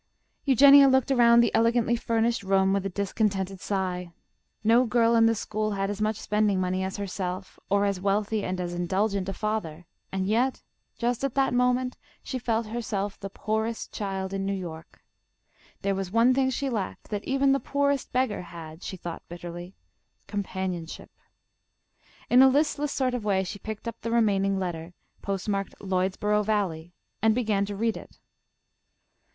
[0.45, 4.11] Eugenia looked around the elegantly furnished room with a discontented sigh.
[4.63, 8.43] No girl in the school had as much spending money as herself, or as wealthy
[8.43, 10.63] and as indulgent a father, and yet
[10.97, 15.03] just at that moment she felt herself the poorest child in New York.
[15.83, 19.75] There was one thing she lacked that even the poorest beggar had, she thought bitterly,
[20.25, 21.11] companionship.
[22.27, 26.91] In a listless sort of way she picked up the remaining letter, postmarked Lloydsboro Valley,
[27.21, 28.17] and began to read it.